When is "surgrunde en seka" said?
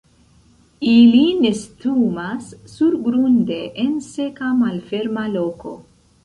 2.77-4.49